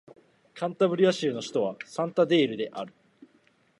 [0.55, 2.91] カンタブリア州の州都はサンタンデールである